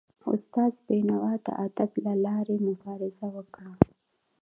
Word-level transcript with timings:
استاد 0.33 0.73
بینوا 0.87 1.31
د 1.45 1.47
ادب 1.65 1.91
له 2.05 2.13
لاري 2.25 2.57
مبارزه 2.67 3.27
وکړه. 3.37 3.73